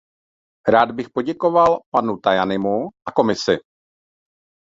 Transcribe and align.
Rád 0.67 0.91
bych 0.91 1.09
poděkoval 1.13 1.79
panu 1.93 2.17
Tajanimu 2.17 2.89
a 3.07 3.11
Komisi. 3.11 3.57